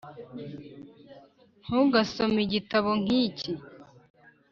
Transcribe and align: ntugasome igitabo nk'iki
ntugasome 1.63 2.39
igitabo 2.45 2.89
nk'iki 3.01 3.51